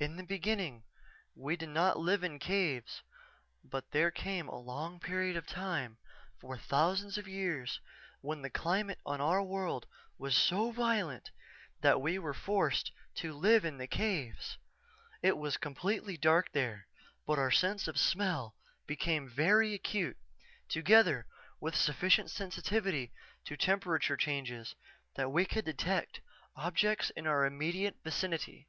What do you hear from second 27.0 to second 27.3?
in